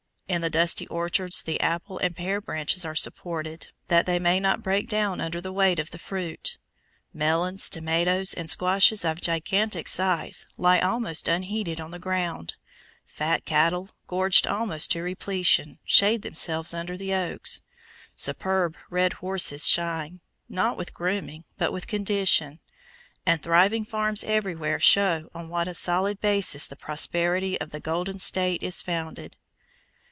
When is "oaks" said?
17.13-17.63